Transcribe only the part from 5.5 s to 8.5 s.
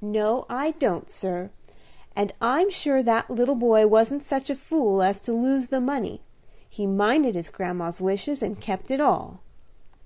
the money. He minded his grandma's wishes,